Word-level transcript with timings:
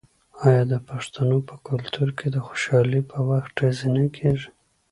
آیا 0.45 0.63
د 0.71 0.73
پښتنو 0.89 1.37
په 1.49 1.55
کلتور 1.67 2.09
کې 2.17 2.27
د 2.31 2.37
خوشحالۍ 2.47 3.01
په 3.11 3.17
وخت 3.29 3.49
ډزې 3.57 3.87
نه 3.95 4.03
کیږي؟ 4.17 4.49